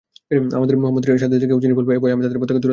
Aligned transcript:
আমাকে 0.57 0.73
মুহাম্মাদের 0.81 1.21
সাথীদের 1.23 1.47
কেউ 1.49 1.59
চিনে 1.63 1.75
ফেলবে 1.77 1.91
এ 1.95 1.99
ভয়ে 2.03 2.13
আমি 2.15 2.21
তাদের 2.25 2.37
পথ 2.41 2.47
থেকে 2.47 2.47
দূরে 2.49 2.57
থাকতাম। 2.59 2.69